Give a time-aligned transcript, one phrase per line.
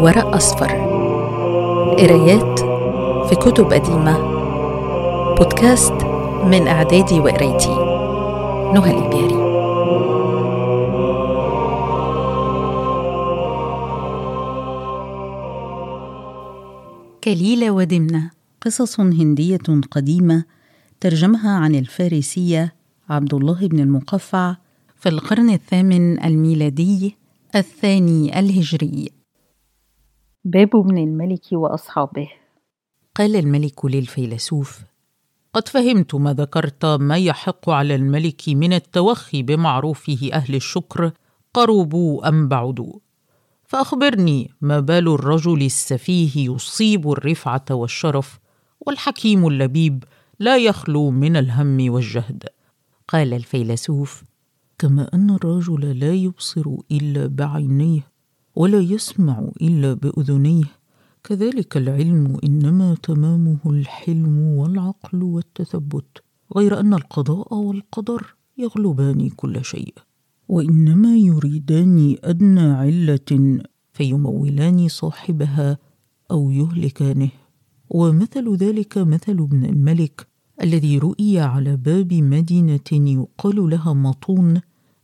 [0.00, 0.70] ورق أصفر.
[1.98, 2.60] قرايات
[3.28, 4.18] في كتب قديمة.
[5.38, 5.92] بودكاست
[6.44, 7.74] من إعدادي وقرايتي.
[8.74, 9.40] نهى الإبياري
[17.24, 18.30] كليلة ودمنة.
[18.60, 19.58] قصص هندية
[19.90, 20.44] قديمة
[21.00, 22.74] ترجمها عن الفارسية
[23.10, 24.56] عبد الله بن المقفع
[25.00, 27.16] في القرن الثامن الميلادي
[27.56, 29.19] الثاني الهجري.
[30.44, 32.28] باب ابن الملك وأصحابه.
[33.14, 34.80] قال الملك للفيلسوف
[35.52, 41.12] قد فهمت ما ذكرت ما يحق على الملك من التوخي بمعروفه أهل الشكر
[41.54, 42.92] قربوا أم بعدوا
[43.64, 48.38] فأخبرني ما بال الرجل السفيه يصيب الرفعة والشرف
[48.80, 50.04] والحكيم اللبيب
[50.38, 52.44] لا يخلو من الهم والجهد.
[53.08, 54.24] قال الفيلسوف
[54.78, 58.09] كما أن الرجل لا يبصر إلا بعينيه
[58.56, 60.64] ولا يسمع إلا بأذنيه.
[61.24, 66.22] كذلك العلم إنما تمامه الحلم والعقل والتثبت
[66.56, 69.94] غير أن القضاء والقدر يغلبان كل شيء.
[70.48, 73.60] وإنما يريدان أدنى علة
[73.92, 75.78] فيمولان صاحبها
[76.30, 77.30] أو يهلكانه.
[77.90, 80.26] ومثل ذلك مثل ابن الملك
[80.62, 84.60] الذي رؤي على باب مدينة يقال لها مطون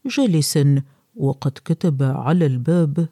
[0.07, 0.83] جالسا
[1.17, 3.09] وقد كتب على الباب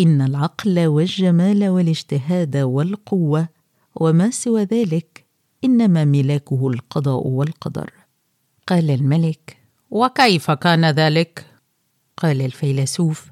[0.00, 3.48] إن العقل والجمال والاجتهاد والقوة
[3.94, 5.24] وما سوى ذلك
[5.64, 7.92] إنما ملاكه القضاء والقدر.
[8.66, 9.56] قال الملك
[9.90, 11.46] وكيف كان ذلك؟
[12.16, 13.30] قال الفيلسوف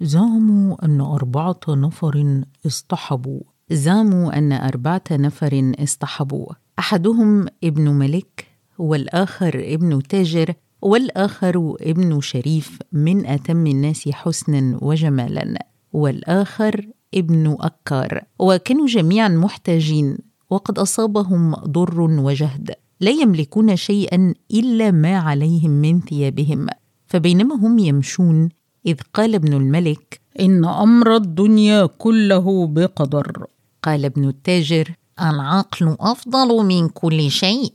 [0.00, 3.40] زعموا أن أربعة نفر اصطحبوا.
[3.70, 6.52] زعموا أن أربعة نفر اصطحبوا.
[6.78, 8.46] أحدهم ابن ملك
[8.78, 15.68] والآخر ابن تاجر والآخر ابن شريف من أتم الناس حسنا وجمالا.
[15.92, 18.22] والآخر ابن أكار.
[18.38, 20.18] وكانوا جميعا محتاجين
[20.50, 22.74] وقد أصابهم ضر وجهد.
[23.00, 26.66] لا يملكون شيئا إلا ما عليهم من ثيابهم.
[27.06, 28.48] فبينما هم يمشون
[28.86, 33.46] إذ قال ابن الملك إن أمر الدنيا كله بقدر.
[33.82, 37.72] قال ابن التاجر العقل أفضل من كل شيء.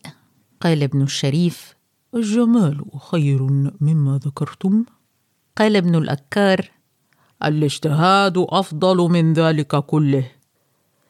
[0.61, 1.75] قال ابن الشريف
[2.15, 3.43] الجمال خير
[3.81, 4.83] مما ذكرتم.
[5.57, 6.71] قال ابن الأكار
[7.45, 10.25] الاجتهاد أفضل من ذلك كله.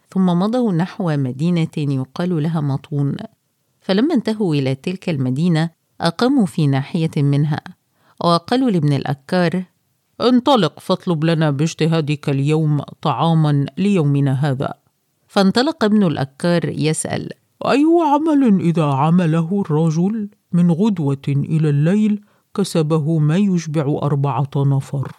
[0.10, 3.16] ثم مضوا نحو مدينه يقال لها مطون
[3.82, 5.70] فلما انتهوا إلى تلك المدينة
[6.02, 7.62] أقاموا في ناحية منها
[8.22, 9.64] وقالوا لابن الأكار
[10.22, 14.74] انطلق فاطلب لنا باجتهادك اليوم طعاما ليومنا هذا.
[15.28, 17.30] فانطلق ابن الأكار يسأل
[17.66, 22.22] أي عمل إذا عمله الرجل؟ من غدوة إلى الليل
[22.56, 25.12] كسبه ما يشبع أربعة نفر.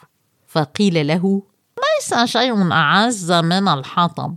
[0.54, 1.42] فقيل له
[1.78, 4.36] ليس شيء أعز من الحطب.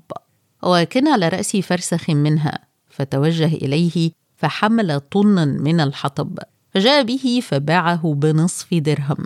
[0.63, 6.39] وكان على رأس فرسخ منها فتوجه إليه فحمل طنا من الحطب
[6.73, 9.25] فجاء به فباعه بنصف درهم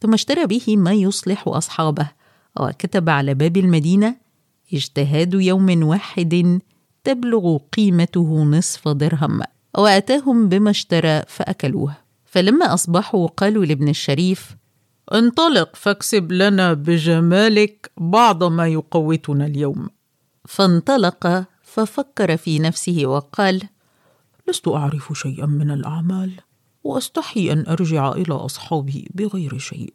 [0.00, 2.08] ثم اشترى به ما يصلح أصحابه
[2.60, 4.16] وكتب على باب المدينة
[4.72, 6.60] اجتهاد يوم واحد
[7.04, 9.40] تبلغ قيمته نصف درهم.
[9.78, 14.56] وأتاهم بما اشترى فأكلوه فلما أصبحوا قالوا لابن الشريف
[15.12, 19.88] انطلق فاكسب لنا بجمالك بعض ما يقوتنا اليوم.
[20.48, 23.62] فانطلق ففكر في نفسه وقال
[24.48, 26.32] لست أعرف شيئا من الأعمال
[26.84, 29.92] وأستحي أن أرجع إلى أصحابي بغير شيء.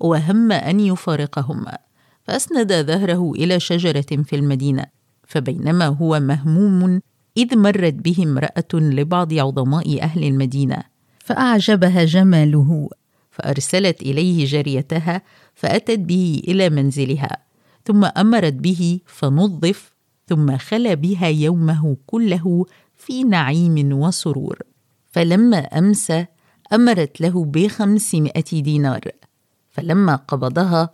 [0.00, 1.64] وهم أن يفارقهم
[2.22, 4.84] فأسند ظهره إلى شجرة في المدينة
[5.26, 7.00] فبينما هو مهموم
[7.36, 10.82] إذ مرت به امرأة لبعض عظماء أهل المدينة
[11.24, 12.90] فأعجبها جماله
[13.30, 15.22] فأرسلت إليه جاريتها
[15.54, 17.36] فأتت به إلى منزلها
[17.84, 19.92] ثم أمرت به فنظف
[20.28, 24.58] ثم خلا بها يومه كله في نعيم وسرور.
[25.06, 26.26] فلما امسى
[26.72, 29.00] أمرت له بخمسمائة دينار.
[29.70, 30.90] فلما قبضها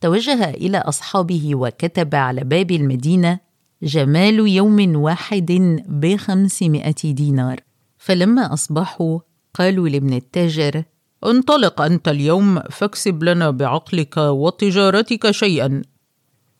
[0.00, 3.38] توجه إلى أصحابه وكتب على باب المدينة
[3.82, 7.60] جمال يوم واحد بخمسمائة دينار.
[7.98, 9.18] فلما أصبحوا
[9.54, 10.84] قالوا لابن التاجر
[11.26, 15.82] انطلق أنت اليوم فاكسب لنا بعقلك وتجارتك شيئا.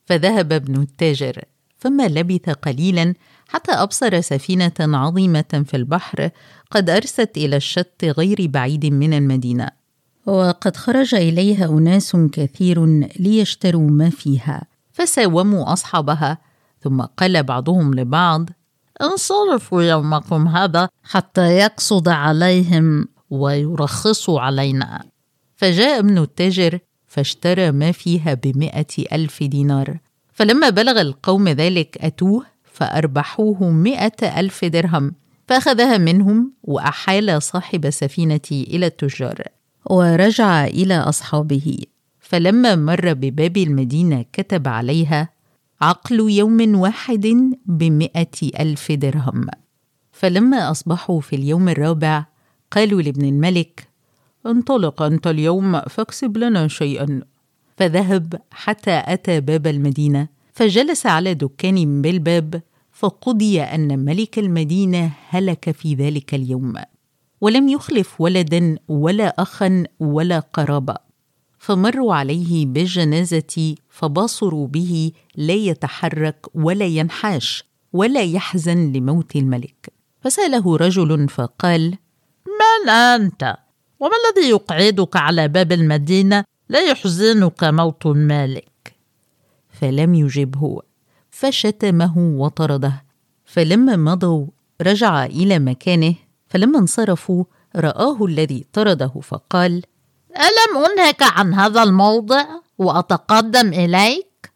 [0.05, 1.43] فذهب ابن التاجر
[1.77, 3.13] فما لبث قليلا
[3.47, 6.29] حتى أبصر سفينة عظيمة في البحر
[6.71, 9.69] قد أرست إلى الشط غير بعيد من المدينة.
[10.25, 12.85] وقد خرج إليها أناس كثير
[13.19, 16.37] ليشتروا ما فيها فساوموا أصحابها
[16.81, 18.49] ثم قال بعضهم لبعض
[19.01, 23.07] انصرفوا يومكم هذا حتى يقصد عليهم.
[23.29, 25.03] ويرخصوا علينا.
[25.55, 29.97] فجاء ابن التاجر فاشترى ما فيها بمائة ألف دينار.
[30.33, 35.13] فلما بلغ القوم ذلك أتوه فأربحوه مئة ألف درهم.
[35.47, 39.43] فأخذها منهم وأحال صاحب السفينة إلى التجار
[39.85, 41.77] ورجع إلى أصحابه.
[42.19, 45.29] فلما مر بباب المدينة كتب عليها
[45.81, 47.27] عقل يوم واحد
[47.65, 49.47] بمئة ألف درهم.
[50.11, 52.25] فلما أصبحوا في اليوم الرابع
[52.71, 53.87] قالوا لابن الملك
[54.45, 57.21] انطلق أنت اليوم فاكسب لنا شيئا.
[57.77, 62.61] فذهب حتى أتى باب المدينة فجلس على دكان بالباب
[62.91, 66.73] فقضي أن ملك المدينة هلك في ذلك اليوم.
[67.41, 70.95] ولم يخلف ولدا ولا أخا ولا قرابة.
[71.57, 77.63] فمروا عليه بالجنازة فبصروا به لا يتحرك ولا ينحاش
[77.93, 79.93] ولا يحزن لموت الملك.
[80.21, 81.97] فسأله رجل فقال
[82.59, 83.57] من أنت؟
[83.99, 88.95] وما الذي يقعدك على باب المدينة لا يحزنك موت المالك؟
[89.81, 90.81] فلم يجبه
[91.31, 93.03] فشتمه وطرده.
[93.45, 94.47] فلما مضوا
[94.81, 96.15] رجع إلى مكانه
[96.47, 97.43] فلما انصرفوا
[97.75, 99.83] رآه الذي طرده فقال
[100.35, 102.45] ألم أنهك عن هذا الموضع
[102.77, 104.51] وأتقدم إليك؟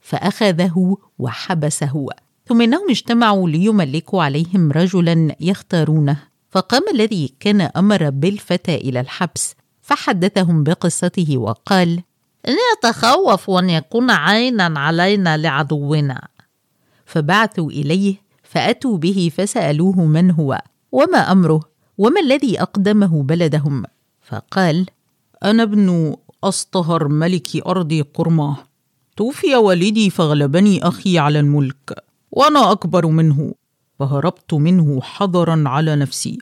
[0.00, 2.06] فأخذه وحبسه
[2.46, 6.33] ثم إنهم اجتمعوا ليملكوا عليهم رجلا يختارونه.
[6.54, 12.02] فقام الذي كان أمر بالفتى إلى الحبس فحدثهم بقصته وقال
[12.48, 16.28] اني اتخوف أن يكون عينا علينا لعدونا.
[17.06, 20.62] فبعثوا إليه فأتوا به فسألوه من هو
[20.92, 21.60] وما أمره
[21.98, 23.84] وما الذي أقدمه بلدهم.
[24.22, 24.86] فقال
[25.44, 28.56] أنا ابن اصطهر ملك أرض قرماه
[29.16, 33.54] توفي والدي فغلبني أخي على الملك وأنا أكبر منه.
[33.98, 36.38] فهربت منه حذرا على نفسي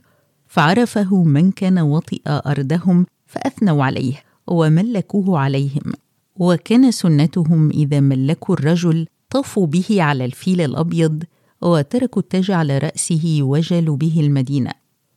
[0.47, 5.93] فعرفه من كان وطئ ارضهم فأثنوا عليه وملكوه عليهم
[6.37, 11.23] وكان سنتهم إذا ملكوا الرجل طافوا به على الفيل الأبيض
[11.63, 14.71] وتركوا التاج على رأسه وجلوا به المدينة.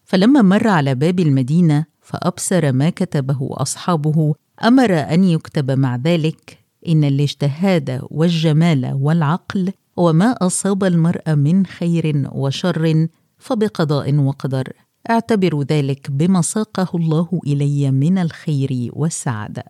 [0.05, 7.03] فلما مر على باب المدينة فأبصر ما كتبه أصحابه أمر أن يكتب مع ذلك إن
[7.03, 13.07] الاجتهاد والجمال والعقل وما أصاب المرء من خير وشر
[13.37, 14.73] فبقضاء وقدر.
[15.09, 19.63] اعتبروا ذلك بما ساقه الله إلي من الخير والسعادة.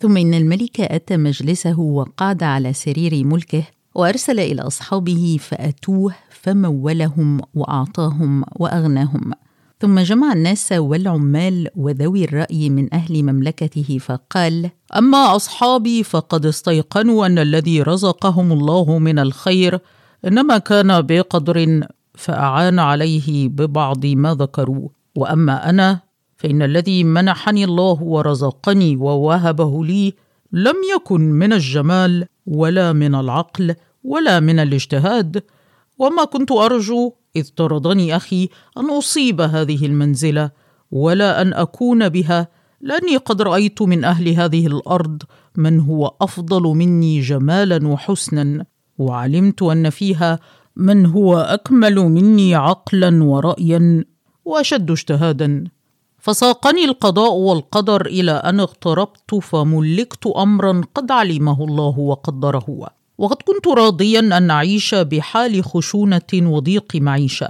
[0.00, 3.64] ثم إن الملك أتى مجلسه وقعد على سرير ملكه
[3.94, 9.32] وأرسل إلى أصحابه فأتوه فمولهم وأعطاهم وأغناهم.
[9.80, 17.38] ثم جمع الناس والعمال وذوي الرأي من أهل مملكته فقال أما أصحابي فقد استيقنوا أن
[17.38, 19.78] الذي رزقهم الله من الخير
[20.24, 21.80] إنما كان بقدر
[22.14, 24.88] فأعان عليه ببعض ما ذكروا.
[25.16, 26.00] وأما أنا
[26.36, 30.14] فإن الذي منحني الله ورزقني ووهبه لي
[30.52, 33.74] لم يكن من الجمال ولا من العقل
[34.04, 35.42] ولا من الاجتهاد
[35.98, 40.50] وما كنت أرجو إذ طردني أخي أن أصيب هذه المنزلة
[40.90, 42.48] ولا أن أكون بها
[42.80, 45.22] لأني قد رأيت من أهل هذه الأرض
[45.56, 48.64] من هو أفضل مني جمالا وحسنا
[48.98, 50.38] وعلمت أن فيها
[50.76, 54.04] من هو أكمل مني عقلا ورايا
[54.44, 55.64] وأشد اجتهادا.
[56.18, 62.97] فساقني القضاء والقدر إلى أن اغتربت فملكت امرا قد علمه الله وقدره.
[63.18, 67.48] وقد كنت راضيا أن أعيش بحال خشونة وضيق معيشة.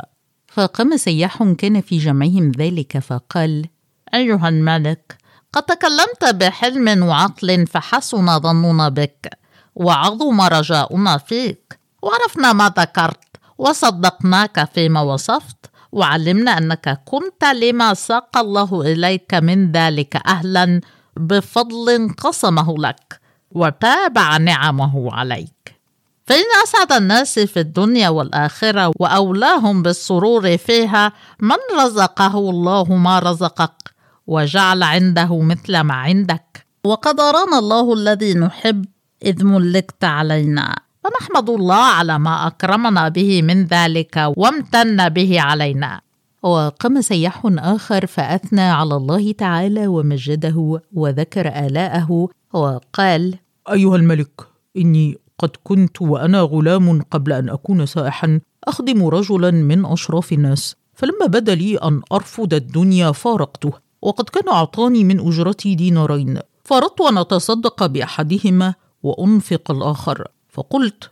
[0.48, 3.66] فقام سياح كان في جمعهم ذلك فقال
[4.14, 5.16] أيها الملك
[5.52, 9.30] قد تكلمت بحلم وعقل فحسن ظننا بك
[9.74, 15.56] وعظم رجاؤنا فيك وعرفنا ما ذكرت وصدقناك فيما وصفت
[15.92, 20.80] وعلمنا أنك كنت لما ساق الله إليك من ذلك أهلا
[21.16, 23.17] بفضل قسمه لك.
[23.52, 25.78] وتابع نعمه عليك.
[26.26, 33.94] فإن أسعد الناس في الدنيا والآخرة وأولاهم بالسرور فيها من رزقه الله ما رزقك
[34.26, 36.66] وجعل عنده مثل ما عندك.
[36.84, 38.84] وقد أرانا الله الذي نحب
[39.24, 40.76] إذ ملكت علينا.
[41.04, 46.00] فنحمد الله على ما أكرمنا به من ذلك وامتن به علينا.
[46.42, 52.28] وقام سياح آخر فأثنى على الله تعالى ومجده وذكر آلاءه.
[52.52, 53.34] وقال
[53.70, 54.40] أيها الملك
[54.76, 61.26] إني قد كنت وأنا غلام قبل أن أكون سائحا أخدم رجلا من أشراف الناس فلما
[61.26, 67.86] بدا لي أن أرفض الدنيا فارقته وقد كان أعطاني من أجرتي دينارين فأردت أن أتصدق
[67.86, 71.10] بأحدهما وأنفق الآخر فقلت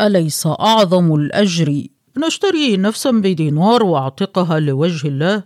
[0.00, 5.42] أليس أعظم الأجر؟ أن أشتري نفسا بدينار وأعتقها لوجه الله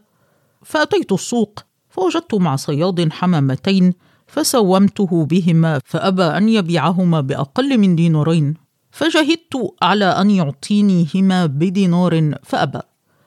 [0.63, 3.95] فأتيت السوق فوجدت مع صياد حمامتين
[4.31, 8.55] فسومته بهما فأبى أن يبيعهما بأقل من دينارين.
[8.91, 12.81] فجهدت على أن يعطينيهما بدينار فأبى.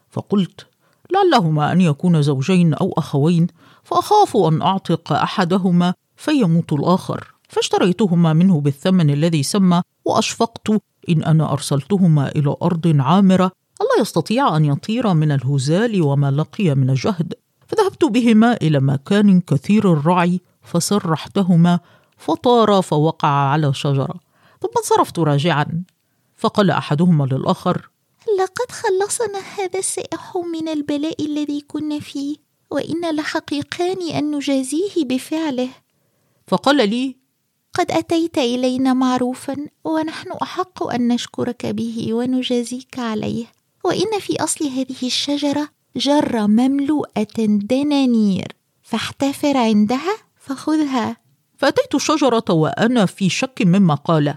[0.10, 0.68] فقلت
[1.14, 3.48] لعلهما أن يكون زوجين أو أخوين
[3.84, 7.34] فأخاف أن أعتق أحدهما فيموت الآخر.
[7.50, 10.70] فاشتريتهما منه بالثمن الذي سمى وأشفقت
[11.10, 13.52] إن أنا أرسلتهما إلى أرض عامرة.
[13.82, 17.34] ألا يستطيع أن يطير من الهزال وما لقي من الجهد.
[17.68, 21.80] فذهبت بهما إلى مكان كثير الرعي فسرحتهما
[22.18, 24.20] فطارا فوقع على شجرة.
[24.62, 25.84] ثم انصرفت راجعا.
[26.36, 27.90] فقال أحدهما للآخر
[28.40, 32.36] لقد خلصنا هذا السائح من البلاء الذي كنا فيه
[32.72, 35.70] وإن لحقيقان أن نجازيه بفعله.
[36.48, 37.18] فقال لي
[37.74, 43.46] قد أتيت إلينا معروفا ونحن أحق أن نشكرك به ونجازيك عليه.
[43.84, 48.48] وإن في أصل هذه الشجرة جرة مملوءة دنانير
[48.82, 51.18] فاحتفر عندها فخذها
[51.58, 54.36] فأتيت الشجرة وأنا في شك مما قال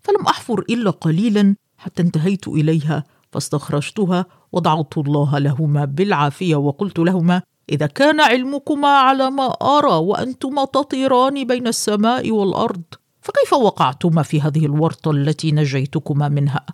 [0.00, 7.86] فلم أحفر إلا قليلا حتى انتهيت إليها فاستخرجتها ودعوت الله لهما بالعافية وقلت لهما إذا
[7.86, 12.82] كان علمكما على ما أرى وأنتما تطيران بين السماء والأرض
[13.20, 16.66] فكيف وقعتما في هذه الورطة التي نجيتكما منها؟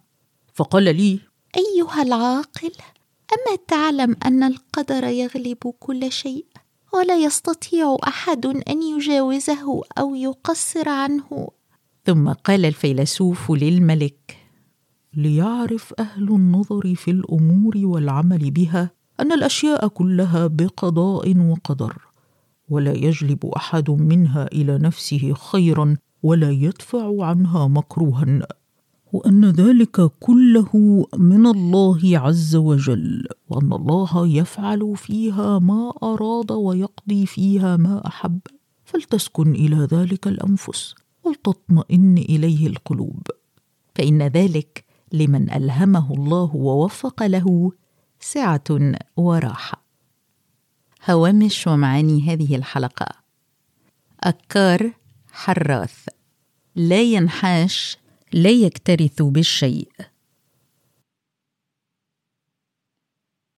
[0.55, 1.21] فقال لي
[1.57, 2.73] أيها العاقل
[3.33, 6.47] أما تعلم أن القدر يغلب كل شيء
[6.95, 11.49] ولا يستطيع أحد أن يجاوزه أو يقصر عنه.
[12.07, 14.37] ثم قال الفيلسوف للملك
[15.15, 21.97] ليعرف أهل النظر في الأمور والعمل بها أن الأشياء كلها بقضاء وقدر
[22.69, 28.47] ولا يجلب أحد منها إلى نفسه خيرا ولا يدفع عنها مكروها.
[29.15, 30.71] وأن ذلك كله
[31.17, 38.41] من الله عز وجل وأن الله يفعل فيها ما أراد ويقضي فيها ما أحب.
[38.85, 40.95] فلتسكن إلى ذلك الأنفس
[41.25, 43.23] ولتطمئن إليه القلوب.
[43.95, 47.73] فإن ذلك لمن ألهمه الله ووفق له
[48.21, 48.65] سعة
[49.17, 49.85] وراحة.
[51.11, 53.07] هوامش ومعاني هذه الحلقة.
[54.21, 54.93] أكار
[55.33, 56.09] حراث.
[56.77, 58.04] لا ينحاش
[58.35, 59.89] لا يكترث بالشيء.